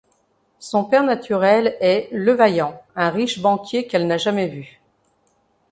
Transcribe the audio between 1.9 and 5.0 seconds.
Levaillant, un riche banquier qu'elle n'a jamais vu.